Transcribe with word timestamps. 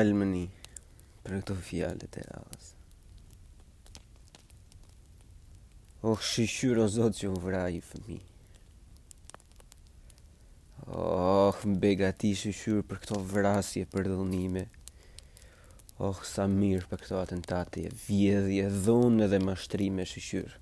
falë 0.00 0.14
më 0.16 0.26
një 0.32 0.42
për 1.26 1.32
këto 1.42 1.54
fjallet 1.60 2.14
e 2.16 2.22
radhës. 2.24 2.68
Oh, 6.00 6.16
o 6.16 6.86
zotë 6.94 7.18
që 7.18 7.28
u 7.28 7.34
vra 7.44 7.66
i 7.68 7.82
fëmi. 7.84 8.16
Oh, 11.04 11.58
bega 11.82 12.08
ti 12.16 12.30
shishyro 12.32 12.80
për 12.88 13.02
këto 13.02 13.18
vrasje 13.34 13.84
për 13.92 14.08
dhënime. 14.14 14.62
Oh, 16.08 16.22
sa 16.24 16.48
mirë 16.48 16.88
për 16.94 17.04
këto 17.04 17.20
atentate, 17.20 17.84
vjedhje, 18.06 18.70
dhunë 18.86 19.28
dhe 19.34 19.42
mashtrime 19.44 20.08
shishyro. 20.08 20.56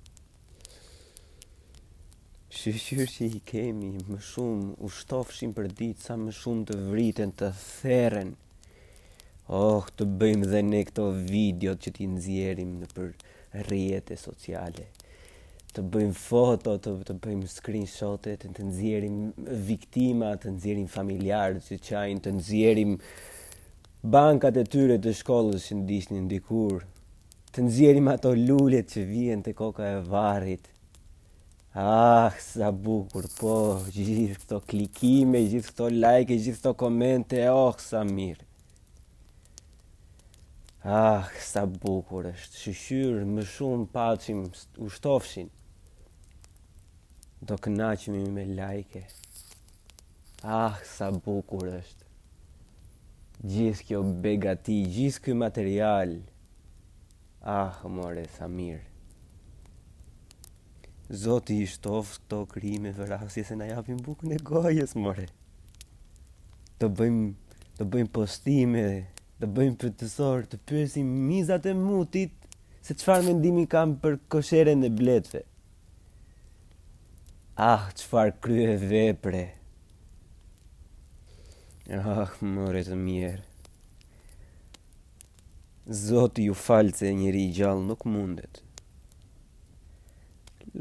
Shqyrë 2.59 3.07
që 3.15 3.31
i 3.39 3.45
kemi 3.53 3.95
më 4.09 4.19
shumë 4.33 4.75
ushtofshin 4.89 5.55
për 5.55 5.71
ditë 5.79 6.09
sa 6.09 6.19
më 6.27 6.35
shumë 6.43 6.71
të 6.73 6.83
vriten 6.91 7.37
të 7.39 7.55
theren 7.71 8.35
oh, 9.51 9.85
të 9.97 10.07
bëjmë 10.21 10.49
dhe 10.53 10.61
ne 10.71 10.83
këto 10.91 11.09
videot 11.31 11.81
që 11.85 11.93
ti 11.99 12.07
nëzjerim 12.11 12.73
në 12.83 12.89
për 12.95 13.11
rrjet 13.69 14.11
e 14.13 14.17
sociale, 14.21 14.87
të 15.75 15.85
bëjmë 15.95 16.17
foto, 16.21 16.75
të, 16.83 16.95
të 17.09 17.17
bëjmë 17.25 17.49
screenshotet, 17.53 18.45
të 18.55 18.67
nëzjerim 18.67 19.19
viktimat, 19.71 20.43
të 20.45 20.53
nëzjerim 20.57 20.89
familjarët 20.93 21.65
që 21.69 21.81
qajnë, 21.89 22.23
të 22.27 22.33
nëzjerim 22.39 22.97
bankat 24.15 24.57
e 24.57 24.65
tyre 24.75 24.99
të 25.03 25.17
shkollës 25.23 25.71
që 25.71 25.79
ndisht 25.83 26.13
një 26.15 26.23
ndikur, 26.27 26.83
të 27.53 27.65
nëzjerim 27.69 28.11
ato 28.13 28.35
lullet 28.37 28.91
që 28.95 29.05
vijen 29.11 29.45
të 29.47 29.57
koka 29.63 29.89
e 29.97 30.03
varit, 30.15 30.75
Ah, 31.81 32.33
sa 32.43 32.73
bukur, 32.73 33.27
po, 33.39 33.53
gjithë 33.95 34.41
këto 34.41 34.57
klikime, 34.73 35.45
gjithë 35.53 35.69
këto 35.75 35.87
like, 35.95 36.39
gjithë 36.47 36.57
këto 36.59 36.73
komente, 36.81 37.43
oh, 37.53 37.77
sa 37.79 38.01
mirë. 38.09 38.48
Ah, 40.85 41.27
sa 41.43 41.65
bukur 41.67 42.29
është, 42.31 42.57
shëshyrë, 42.63 43.23
më 43.27 43.43
shumë 43.51 43.87
pacim 43.91 44.45
u 44.79 44.89
shtofshin. 44.89 45.49
Do 47.43 47.57
kënaqemi 47.59 48.21
me 48.31 48.45
lajke. 48.47 49.03
Ah, 50.43 50.79
sa 50.87 51.11
bukur 51.11 51.67
është. 51.73 52.07
Gjithë 53.43 53.87
kjo 53.91 54.05
begati, 54.23 54.77
gjithë 54.95 55.23
kjo 55.25 55.35
material. 55.35 56.15
Ah, 57.43 57.75
more, 57.85 58.29
sa 58.39 58.47
mirë. 58.47 58.87
Zoti 61.11 61.59
i 61.63 61.67
shtofë 61.75 62.21
këto 62.23 62.45
kri 62.53 62.79
me 62.79 62.93
vërasje 62.93 63.43
se 63.51 63.55
na 63.57 63.67
japim 63.73 63.99
bukën 64.07 64.31
e 64.31 64.39
gojës, 64.45 64.95
more. 64.95 65.27
Të 66.79 66.87
bëjmë, 66.95 67.31
do 67.79 67.87
bëjmë 67.89 68.13
postime 68.19 68.83
dhe 68.87 69.01
Dhe 69.39 69.47
bëjmë 69.55 69.77
për 69.81 69.91
të 70.01 70.07
sorë, 70.11 70.47
të 70.51 70.59
pyesim 70.69 71.11
mizat 71.29 71.67
e 71.71 71.73
mutit, 71.81 72.33
se 72.87 72.95
qëfar 72.99 73.21
mendimi 73.27 73.67
kam 73.71 73.93
për 74.05 74.17
koshere 74.35 74.73
në 74.79 74.89
bletve. 75.01 75.43
Ah, 77.69 77.85
qëfar 78.01 78.33
krye 78.47 78.73
vepre. 78.83 79.45
Ah, 82.01 82.33
mëre 82.43 82.83
të 82.89 82.99
mjerë. 83.05 83.45
Zoti 86.03 86.49
ju 86.49 86.59
falë 86.65 86.97
se 86.99 87.15
njëri 87.21 87.45
i 87.47 87.55
gjallë 87.61 87.87
nuk 87.93 88.03
mundet. 88.15 88.59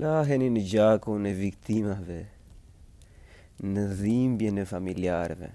Laheni 0.02 0.50
në 0.58 0.66
gjakun 0.74 1.30
e 1.30 1.38
viktimave, 1.46 2.20
në 3.76 3.86
dhimbje 4.02 4.52
në 4.58 4.66
familjarve. 4.74 5.54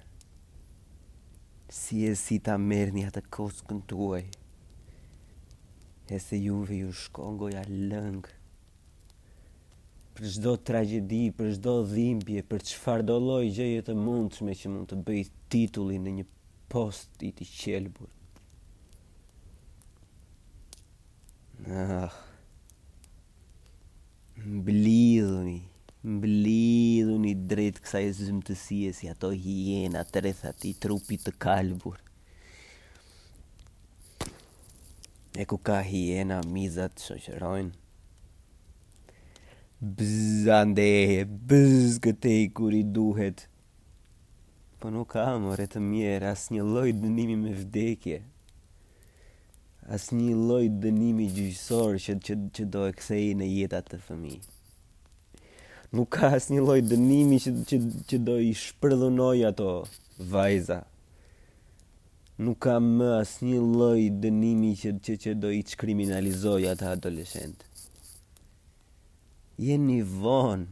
Si 1.73 2.03
e 2.05 2.11
si 2.21 2.37
ta 2.45 2.59
mërë 2.61 2.93
një 2.99 3.03
atë 3.09 3.21
kosë 3.33 3.77
tuaj 3.91 4.21
E 6.13 6.19
se 6.21 6.37
juve 6.37 6.77
ju 6.83 6.91
shkongoja 7.03 7.63
lëngë 7.71 8.35
Për 10.19 10.27
shdo 10.35 10.53
tragedi, 10.71 11.23
për 11.39 11.55
shdo 11.57 11.75
dhimbje, 11.95 12.43
për 12.53 12.67
që 12.69 12.83
fardoloj 12.83 13.47
gjeje 13.57 13.87
të 13.89 13.97
mundshme 14.03 14.59
që 14.63 14.75
mund 14.75 14.91
të 14.93 15.01
bëjt 15.09 15.33
titullin 15.57 16.05
në 16.11 16.15
një 16.19 16.27
post 16.77 17.25
i 17.25 17.31
t'i 17.39 17.49
qelbur. 17.49 18.13
Ah, 21.73 22.13
mblidhëni 24.45 25.57
mblidhu 26.05 27.15
një 27.23 27.33
drejt 27.51 27.77
kësa 27.85 28.01
e 28.03 28.09
zëmëtësie 28.19 28.89
si 28.95 29.09
ato 29.11 29.29
hiena 29.39 30.01
të 30.09 30.21
rethat 30.25 30.65
i 30.67 30.73
trupit 30.83 31.23
të 31.27 31.33
kalbur. 31.45 32.01
E 35.39 35.45
ku 35.49 35.57
ka 35.69 35.77
hiena, 35.87 36.41
mizat 36.55 36.99
shoqerojnë. 37.01 37.71
Bzande, 39.97 40.91
bz 41.49 41.97
këte 42.05 42.33
i 42.43 42.49
kur 42.57 42.75
i 42.75 42.83
duhet. 42.99 43.47
Po 44.83 44.91
nuk 44.91 45.15
ka 45.15 45.25
more 45.45 45.69
të 45.71 45.81
mjerë, 45.87 46.29
as 46.35 46.49
një 46.55 46.67
lojt 46.75 46.99
dënimi 47.03 47.39
me 47.47 47.55
vdekje. 47.63 48.19
As 49.97 50.11
një 50.15 50.35
lojt 50.51 50.77
dënimi 50.85 51.29
gjyqësor 51.39 51.97
që, 52.07 52.19
që, 52.27 52.37
që 52.59 52.69
do 52.75 52.85
e 52.91 52.97
kësej 52.99 53.25
në 53.41 53.49
jetat 53.55 53.89
të 53.95 54.01
fëmijë 54.09 54.43
nuk 55.93 56.09
ka 56.17 56.27
asnjë 56.35 56.63
lloj 56.65 56.81
dënimi 56.89 57.39
që 57.45 57.51
që 57.69 57.77
që 58.09 58.19
do 58.27 58.37
i 58.41 58.53
shpërdhunoj 58.57 59.43
ato 59.51 59.69
vajza. 60.33 60.79
Nuk 62.43 62.59
ka 62.65 62.79
më 62.81 63.09
asnjë 63.21 63.59
lloj 63.75 64.01
dënimi 64.23 64.71
që 64.81 64.91
që 65.05 65.17
që 65.25 65.35
do 65.43 65.51
i 65.55 65.61
kriminalizoj 65.83 66.63
ata 66.73 66.95
adoleshent. 66.97 67.67
Jeni 69.67 70.01
von. 70.23 70.65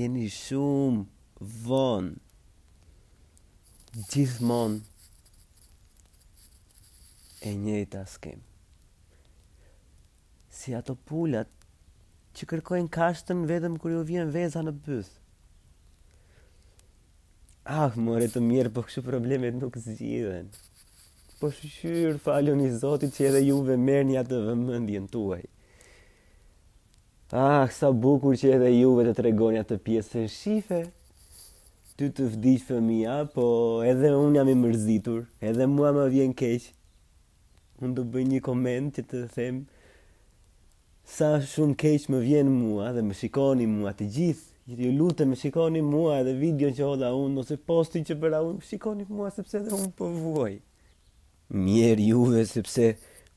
Jeni 0.00 0.28
shumë 0.28 1.06
von. 1.66 2.12
Gjithmonë. 4.12 4.80
e 7.48 7.54
njëjta 7.56 8.02
askem. 8.04 8.40
Si 10.56 10.74
ato 10.76 10.92
pulat 11.08 11.48
që 12.38 12.46
kërkojnë 12.52 12.90
kashtën 12.94 13.44
vedëm 13.50 13.76
kër 13.82 13.96
ju 13.96 14.02
vjen 14.10 14.30
veza 14.34 14.62
në 14.62 14.74
pëthë. 14.84 15.16
Ah, 17.70 17.96
more 18.00 18.26
të 18.32 18.40
mirë, 18.42 18.70
po 18.74 18.82
këshu 18.86 19.02
problemet 19.06 19.56
nuk 19.60 19.76
zhjithen. 19.84 20.48
Po 21.40 21.50
shyshyr, 21.56 22.18
falon 22.24 22.62
i 22.66 22.70
zotit 22.76 23.14
që 23.16 23.28
edhe 23.30 23.42
juve 23.50 23.76
merë 23.80 24.08
një 24.10 24.18
atë 24.22 24.40
vëmëndjen 24.48 25.06
tuaj. 25.12 25.42
Ah, 27.32 27.66
sa 27.70 27.92
bukur 28.04 28.34
që 28.40 28.54
edhe 28.56 28.70
juve 28.74 29.04
të 29.06 29.14
tregoni 29.20 29.60
atë 29.62 29.78
pjesën 29.86 30.26
shife. 30.34 30.80
Ty 32.00 32.08
të 32.16 32.30
vdish 32.34 32.64
fëmija, 32.70 33.20
po 33.34 33.46
edhe 33.86 34.14
unë 34.16 34.40
jam 34.40 34.50
i 34.50 34.56
mërzitur, 34.62 35.24
edhe 35.50 35.66
mua 35.70 35.92
më 35.94 36.06
vjen 36.16 36.34
keqë. 36.42 36.72
Unë 37.84 37.98
të 37.98 38.06
bëj 38.14 38.24
një 38.32 38.40
koment 38.46 38.96
që 38.98 39.04
të 39.10 39.22
themë, 39.36 39.66
sa 41.10 41.28
shumë 41.42 41.74
keq 41.80 42.04
më 42.12 42.18
vjen 42.22 42.50
mua 42.54 42.92
dhe 42.94 43.02
më 43.06 43.14
shikoni 43.20 43.66
mua 43.78 43.92
të 43.98 44.06
gjithë. 44.16 44.46
ju 44.70 44.90
lutem 44.98 45.28
më 45.32 45.36
shikoni 45.40 45.80
mua 45.82 46.20
edhe 46.22 46.32
videon 46.38 46.72
që 46.76 46.84
hodha 46.86 47.08
unë 47.22 47.40
ose 47.42 47.56
postin 47.68 48.04
që 48.06 48.14
bëra 48.22 48.38
unë, 48.48 48.60
shikoni 48.68 49.04
mua 49.08 49.30
sepse 49.34 49.56
edhe 49.58 49.74
unë 49.74 49.90
po 49.98 50.06
vuaj. 50.20 50.54
Mier 51.64 51.98
juve 51.98 52.44
sepse 52.46 52.84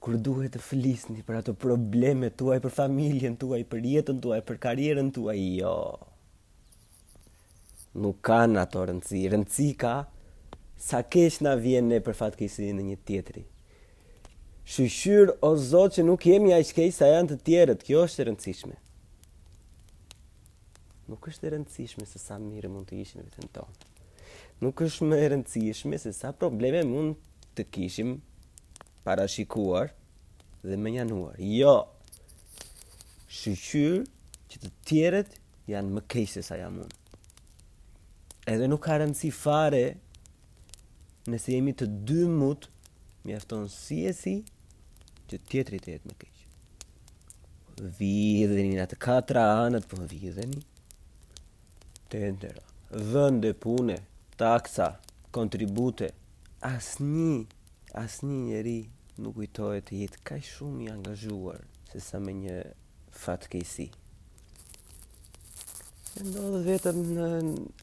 kur 0.04 0.18
duhet 0.26 0.54
të 0.54 0.62
flisni 0.68 1.26
për 1.26 1.40
ato 1.40 1.56
probleme 1.64 2.30
tuaj 2.40 2.60
për 2.66 2.74
familjen 2.80 3.38
tuaj, 3.42 3.64
për 3.72 3.80
jetën 3.94 4.20
tuaj, 4.22 4.42
për 4.48 4.58
karrierën 4.66 5.10
tuaj, 5.16 5.40
jo. 5.62 5.74
Nuk 8.02 8.22
ka 8.28 8.44
në 8.52 8.60
ato 8.68 8.86
rëndësi, 8.90 9.24
rëndësi 9.34 9.70
ka 9.84 9.96
sa 10.90 11.02
keq 11.14 11.42
na 11.46 11.56
vjen 11.66 11.90
ne 11.90 11.98
për 12.06 12.20
fatë 12.22 12.44
kësi 12.44 12.70
në 12.78 12.92
një 12.92 13.00
tjetëri. 13.10 13.46
Shushyr 14.66 15.34
o 15.42 15.56
Zot 15.58 15.98
që 15.98 16.04
nuk 16.08 16.24
jemi 16.26 16.54
a 16.56 16.60
i 16.62 16.68
shkej 16.68 16.92
sa 16.96 17.10
janë 17.12 17.34
të 17.34 17.38
tjerët, 17.48 17.82
kjo 17.84 18.04
është 18.08 18.24
e 18.24 18.28
rëndësishme. 18.30 18.76
Nuk 21.12 21.28
është 21.28 21.50
e 21.50 21.52
rëndësishme 21.58 22.06
se 22.08 22.22
sa 22.22 22.38
mire 22.40 22.70
mund 22.72 22.88
të 22.88 23.02
ishim 23.04 23.22
e 23.22 23.28
vetën 23.28 23.50
tonë. 23.60 23.92
Nuk 24.64 24.84
është 24.86 25.10
më 25.10 25.20
e 25.20 25.28
rëndësishme 25.34 26.00
se 26.00 26.14
sa 26.16 26.32
probleme 26.40 26.86
mund 26.88 27.16
të 27.58 27.66
kishim 27.76 28.16
parashikuar 29.04 29.92
dhe 30.64 30.78
më 30.80 30.94
njanuar. 30.96 31.36
Jo, 31.44 31.76
shushyr 33.28 34.06
që 34.52 34.64
të 34.64 34.72
tjerët 34.88 35.36
janë 35.76 35.98
më 36.00 36.06
kej 36.14 36.26
se 36.38 36.46
sa 36.48 36.56
janë 36.62 36.78
mund. 36.80 36.96
Edhe 38.48 38.72
nuk 38.72 38.86
ka 38.88 38.96
rëndësi 39.04 39.34
fare 39.42 39.84
nëse 41.32 41.52
jemi 41.52 41.76
të 41.76 41.92
dy 42.08 42.24
mutë 42.32 42.72
me 43.24 43.36
aftonë 43.40 43.70
si 43.72 43.98
e 44.08 44.12
si 44.16 44.34
që 45.32 45.40
tjetëri 45.50 45.80
të 45.86 45.92
jetë 45.94 46.10
më 46.10 46.16
keqë. 46.22 46.50
Vidheni 48.00 48.74
në 48.76 48.84
atë 48.84 48.98
katra 49.02 49.44
anët, 49.64 49.88
po 49.90 49.98
vidheni 50.12 50.60
tendera. 52.12 52.62
Vënde, 53.14 53.54
pune, 53.64 53.96
taksa, 54.38 54.92
kontribute, 55.34 56.12
asë 56.68 57.08
një, 57.10 57.34
asë 58.04 58.30
një 58.30 58.40
njeri 58.50 58.78
nuk 59.24 59.40
ujtojë 59.42 59.86
të 59.88 60.00
jetë 60.04 60.24
ka 60.28 60.38
shumë 60.50 60.86
i 60.86 60.92
angazhuar 60.94 61.64
se 61.94 62.02
sa 62.04 62.20
me 62.22 62.36
një 62.38 62.60
fatë 63.16 63.50
kejsi. 63.56 63.88
Në 66.20 66.28
ndodhe 66.28 66.60
vetëm 66.68 67.00
në 67.16 67.32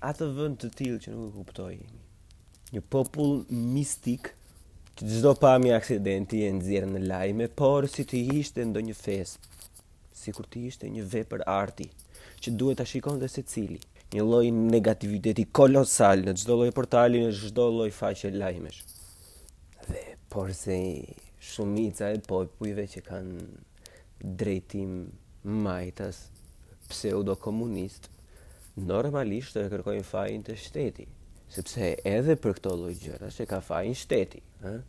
atë 0.07 0.29
vënd 0.37 0.61
të 0.63 0.71
tilë 0.79 1.01
që 1.07 1.13
nuk 1.17 1.33
kuptojë 1.41 1.89
Një 2.71 2.81
popull 2.87 3.41
mistik, 3.75 4.29
që 5.00 5.06
gjdo 5.17 5.31
pami 5.41 5.70
aksidenti 5.73 6.43
e 6.44 6.49
nëzirë 6.52 6.85
në 6.91 7.00
lajme, 7.08 7.47
por 7.56 7.87
si 7.88 8.02
të 8.05 8.19
ishte 8.41 8.67
ndo 8.69 8.82
një 8.85 8.93
fest, 8.99 9.47
si 10.20 10.29
kur 10.37 10.44
të 10.52 10.64
ishte 10.69 10.88
një 10.93 11.06
vepër 11.14 11.41
arti, 11.49 11.87
që 12.44 12.52
duhet 12.61 12.82
të 12.82 12.85
shikon 12.91 13.23
dhe 13.23 13.31
se 13.32 13.41
cili, 13.49 13.79
një 14.12 14.26
loj 14.29 14.50
negativiteti 14.52 15.47
kolosal 15.56 16.26
në 16.26 16.35
gjdo 16.43 16.58
loj 16.61 16.73
portali 16.76 17.23
në 17.23 17.31
gjdo 17.38 17.64
loj 17.79 17.87
faqe 17.97 18.29
lajmesh. 18.35 18.82
Dhe, 19.88 20.02
por 20.29 20.52
se 20.58 20.76
shumica 21.55 22.11
e 22.12 22.19
popujve 22.32 22.85
që 22.93 23.00
kanë 23.08 23.47
drejtim 24.43 24.93
majtas 25.64 26.26
pseudo-komunist, 26.93 28.11
normalisht 28.93 29.56
të 29.56 29.64
kërkojnë 29.73 30.05
fajin 30.12 30.44
të 30.50 30.58
shteti 30.67 31.08
sepse 31.55 31.94
edhe 32.06 32.37
për 32.41 32.52
këto 32.58 32.73
lloj 32.79 32.94
gjëra 33.02 33.31
që 33.35 33.47
ka 33.50 33.58
fajin 33.64 33.97
shteti, 33.99 34.41
ëh. 34.64 34.81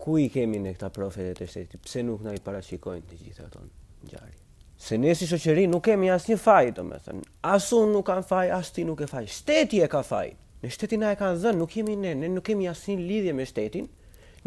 Ku 0.00 0.14
i 0.22 0.26
kemi 0.32 0.60
ne 0.62 0.72
këta 0.74 0.88
profetet 0.94 1.40
e 1.40 1.46
shtetit? 1.48 1.80
Pse 1.84 2.00
nuk 2.06 2.22
na 2.24 2.32
i 2.36 2.40
parashikojnë 2.44 3.04
të 3.10 3.18
gjitha 3.20 3.44
ato 3.48 3.60
ngjarje? 4.06 4.36
Se 4.80 4.96
ne 4.96 5.12
si 5.16 5.26
shoqëri 5.28 5.66
nuk 5.68 5.84
kemi 5.90 6.08
asnjë 6.12 6.36
faj, 6.40 6.70
domethënë. 6.78 7.26
As 7.48 7.66
unë 7.76 7.90
nuk 7.92 8.06
kam 8.08 8.22
faj, 8.24 8.46
as 8.56 8.70
ti 8.72 8.84
nuk 8.88 9.02
e 9.04 9.08
faj. 9.10 9.26
Shteti 9.28 9.82
e 9.84 9.88
ka 9.92 10.00
faj. 10.10 10.30
Në 10.64 10.70
shteti 10.72 10.96
na 11.00 11.10
e 11.12 11.18
kanë 11.20 11.40
dhënë, 11.42 11.60
nuk 11.60 11.72
kemi 11.74 11.96
ne, 12.00 12.14
ne 12.16 12.30
nuk 12.32 12.46
kemi 12.48 12.68
asnjë 12.70 12.96
lidhje 13.02 13.34
me 13.36 13.44
shtetin. 13.48 13.88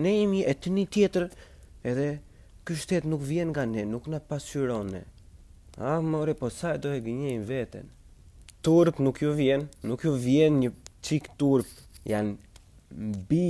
Ne 0.01 0.15
jemi 0.15 0.41
etni 0.50 0.88
tjetër, 0.89 1.27
edhe 1.85 2.07
ky 2.65 2.77
shtet 2.81 3.06
nuk 3.09 3.21
vjen 3.30 3.53
nga 3.53 3.68
ne, 3.69 3.85
nuk 3.94 4.09
na 4.09 4.18
pasqyron 4.25 4.89
ne. 4.95 5.03
Ah, 5.77 6.01
more, 6.01 6.33
po 6.38 6.50
sa 6.53 6.74
do 6.81 6.89
e 6.97 7.01
gënjejmë 7.06 7.45
veten. 7.50 7.89
Turp 8.65 9.01
nuk 9.06 9.21
ju 9.21 9.33
vjen, 9.38 9.68
nuk 9.85 10.06
ju 10.07 10.15
vjen 10.18 10.57
një 10.65 10.71
qik 11.08 11.26
turp 11.40 11.70
janë 12.08 12.38
mbi 12.94 13.44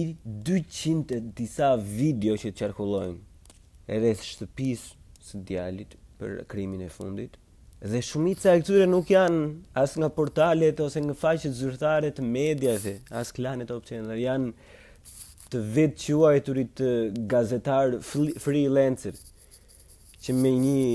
200 0.47 1.19
disa 1.37 1.73
video 1.77 2.35
që 2.39 2.51
të 2.53 2.59
qarkullojnë 2.63 3.93
edhe 3.93 4.13
shtëpis 4.17 4.87
së 5.27 5.41
djalit 5.47 5.95
për 6.21 6.39
krimin 6.51 6.81
e 6.85 6.89
fundit 6.93 7.35
dhe 7.83 7.99
shumica 8.07 8.53
e 8.55 8.61
këtyre 8.63 8.85
nuk 8.87 9.11
janë 9.11 9.41
as 9.83 9.97
nga 9.99 10.07
portalet 10.17 10.79
ose 10.85 11.01
nga 11.03 11.15
faqet 11.23 11.51
zyrtare 11.57 12.13
të 12.15 12.23
medjave, 12.23 12.97
as 13.11 13.33
klanet 13.35 13.73
dhe 13.73 14.15
janë 14.21 14.53
të 15.51 15.63
vetë 15.75 16.15
quajturit 16.21 16.71
të 16.79 16.91
gazetar 17.35 17.97
freelancer 18.41 19.19
që 20.23 20.35
me 20.39 20.53
një 20.63 20.87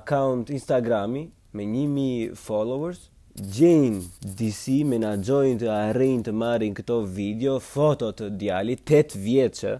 account 0.00 0.54
Instagrami 0.54 1.26
me 1.58 1.66
1000 1.74 2.38
followers 2.46 3.08
gjenë 3.46 4.02
disi, 4.38 4.80
menagjojnë 4.88 5.60
të 5.62 5.68
arrejnë 5.72 6.24
të 6.26 6.32
marrin 6.36 6.74
këto 6.76 7.00
video, 7.10 7.58
fotot 7.62 8.16
të 8.18 8.28
djali, 8.40 8.74
8 8.84 9.18
vjeqë, 9.24 9.74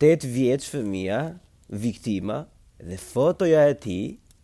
8 0.00 0.28
vjeqë 0.36 0.70
fëmija, 0.72 1.18
viktima, 1.68 2.40
dhe 2.78 2.98
fotoja 3.00 3.66
e 3.70 3.74
ti 3.80 3.98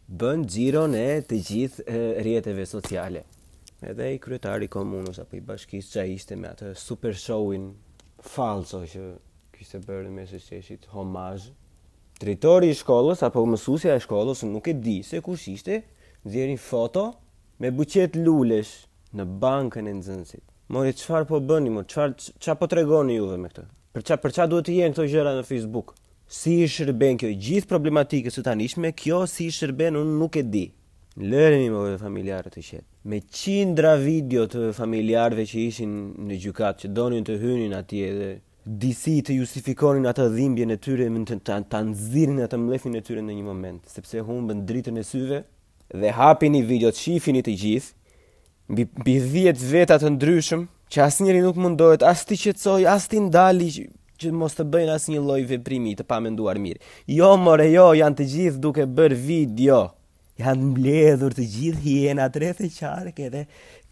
bën 0.09 0.45
gjiron 0.53 0.95
e 0.99 1.23
të 1.29 1.39
gjithë 1.49 2.03
rjetëve 2.27 2.67
sociale. 2.69 3.23
Edhe 3.83 4.13
i 4.15 4.21
kryetari 4.23 4.69
komunës 4.71 5.19
apo 5.25 5.37
i 5.37 5.43
bashkisë 5.45 5.97
që 5.97 6.05
ishte 6.17 6.37
me 6.39 6.51
atë 6.53 6.75
super 6.79 7.17
showin 7.19 7.73
falso 8.23 8.85
që 8.87 9.03
kishte 9.57 9.81
bërë 9.83 10.05
në 10.07 10.13
mesë 10.21 10.41
qeshit 10.45 10.87
homaj. 10.93 11.49
Tritori 12.23 12.69
i 12.71 12.77
shkollës 12.79 13.25
apo 13.27 13.43
mësusja 13.51 13.97
e 13.99 14.05
shkollës 14.05 14.45
nuk 14.47 14.71
e 14.71 14.77
di 14.79 15.01
se 15.03 15.19
kush 15.25 15.49
ishte, 15.51 15.81
dhjerin 16.23 16.61
foto, 16.63 17.09
me 17.63 17.71
buqet 17.71 18.17
lulesh 18.19 18.71
në 19.15 19.25
bankën 19.43 19.87
e 19.87 19.93
nxënësit. 19.95 20.43
Mori 20.75 20.93
çfarë 20.99 21.29
po 21.31 21.39
bëni 21.47 21.71
mo? 21.71 21.85
Çfarë 21.87 22.33
ç'a 22.43 22.55
po 22.59 22.67
tregoni 22.71 23.15
juve 23.21 23.37
me 23.39 23.51
këtë? 23.53 23.67
Për 23.95 24.07
çfarë 24.09 24.23
për 24.25 24.35
çfarë 24.35 24.51
duhet 24.51 24.67
të 24.69 24.75
jenë 24.81 24.97
këto 24.97 25.05
gjëra 25.13 25.35
në 25.37 25.45
Facebook? 25.47 25.93
Si 26.33 26.55
i 26.65 26.69
shërben 26.75 27.21
kjo 27.23 27.31
gjithë 27.47 27.71
problematikës 27.71 28.35
së 28.39 28.45
tanishme? 28.49 28.91
Kjo 28.99 29.23
si 29.31 29.47
i 29.51 29.55
shërben 29.55 29.99
unë 30.01 30.15
nuk 30.25 30.41
e 30.41 30.43
di. 30.49 30.65
Lërëni 31.23 31.69
më 31.75 31.83
dhe 31.93 32.01
familjarë 32.03 32.51
të 32.55 32.63
shetë. 32.71 32.89
Me 33.13 33.21
qindra 33.37 33.95
video 34.01 34.47
të 34.51 34.73
familjarëve 34.79 35.45
që 35.51 35.59
ishin 35.69 35.95
në 36.27 36.41
gjukatë, 36.43 36.83
që 36.87 36.93
donin 36.99 37.23
të 37.27 37.37
hynin 37.45 37.77
atje 37.79 38.09
dhe 38.19 38.31
disi 38.83 39.19
të 39.27 39.37
justifikonin 39.39 40.09
atë 40.11 40.31
dhimbje 40.35 40.67
në 40.73 40.81
tyre, 40.85 41.11
të, 41.15 41.27
të, 41.39 41.59
të, 41.63 41.63
të 41.71 42.47
atë 42.49 42.63
mlefin 42.67 42.97
në 42.99 43.05
tyre 43.07 43.23
në 43.27 43.37
një 43.39 43.47
moment, 43.51 43.87
sepse 43.93 44.23
humbën 44.27 44.65
dritën 44.71 44.99
e 44.99 45.05
syve, 45.07 45.43
dhe 45.91 46.11
hapi 46.17 46.51
një 46.55 46.63
video 46.67 46.91
të 46.93 47.03
shifin 47.03 47.39
i 47.39 47.43
të 47.45 47.55
gjithë, 47.63 47.97
mbi, 48.73 48.87
10 49.17 49.65
vetat 49.73 50.05
të 50.05 50.13
ndryshëm, 50.17 50.67
që 50.93 51.03
asë 51.07 51.25
njëri 51.27 51.43
nuk 51.47 51.57
mundohet, 51.61 52.05
asë 52.05 52.27
ti 52.31 52.39
qëtësoj, 52.45 52.83
asë 52.95 53.11
ti 53.15 53.23
ndali 53.27 53.69
që, 53.77 53.85
që 54.21 54.33
mos 54.37 54.55
të 54.57 54.67
bëjnë 54.75 54.95
asë 54.97 55.15
një 55.15 55.23
loj 55.29 55.41
veprimi 55.51 55.95
të 55.97 56.05
pa 56.09 56.21
menduar 56.25 56.61
mirë. 56.61 56.81
Jo, 57.17 57.33
more, 57.41 57.69
jo, 57.73 57.91
janë 57.97 58.21
të 58.21 58.27
gjithë 58.35 58.61
duke 58.67 58.85
bërë 58.99 59.19
video. 59.27 59.81
Janë 60.43 60.69
mbledhur 60.73 61.35
të 61.37 61.45
gjithë 61.55 61.81
hiena 61.85 62.25
të 62.33 62.41
rethe 62.43 62.69
qarke 62.73 63.27
dhe 63.35 63.43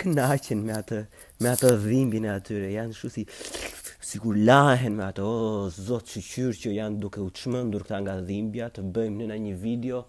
knaqen 0.00 0.62
me 0.64 0.76
atë, 0.78 1.00
me 1.42 1.50
atë 1.54 1.72
dhimbin 1.82 2.24
e 2.28 2.30
atyre. 2.32 2.70
Janë 2.74 2.96
shu 2.96 3.10
si, 3.12 3.26
si 4.06 4.20
kur 4.22 4.36
lahen 4.48 4.96
me 5.00 5.06
atë, 5.10 5.24
o, 5.28 5.34
oh, 5.50 5.82
zotë 5.88 6.14
që 6.16 6.22
qyrë 6.30 6.56
që 6.64 6.76
janë 6.78 7.00
duke 7.04 7.20
u 7.24 7.28
qmëndur 7.40 7.84
këta 7.86 8.00
nga 8.04 8.16
dhimbja 8.30 8.70
të 8.76 8.84
bëjmë 8.96 9.30
në 9.32 9.40
një 9.48 9.56
video, 9.56 9.56
një 9.56 9.58
video, 9.64 10.04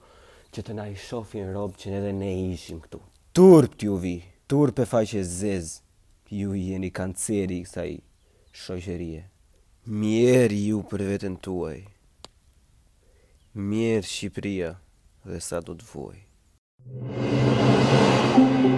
që 0.53 0.61
të 0.67 0.73
na 0.75 0.85
i 0.91 0.95
shofin 0.99 1.51
robë 1.55 1.79
që 1.79 1.91
edhe 1.97 2.11
ne 2.17 2.29
ishim 2.51 2.79
këtu. 2.83 2.99
Turp 3.37 3.77
t'ju 3.79 3.95
vi, 4.03 4.15
turp 4.51 4.79
e 4.83 4.85
faqe 4.93 5.21
zez, 5.23 5.77
ju 6.39 6.53
jeni 6.59 6.89
kanceri 6.97 7.61
i 7.61 7.67
kësaj 7.67 7.91
shoqërie. 8.63 9.21
Mjerë 10.01 10.59
ju 10.65 10.81
për 10.91 11.05
vetën 11.11 11.37
tuaj, 11.47 11.79
mjerë 13.69 14.09
Shqipria 14.11 14.73
dhe 15.31 15.39
sa 15.47 15.61
du 15.65 15.77
të 15.79 16.11
Thank 18.41 18.65
you. 18.65 18.70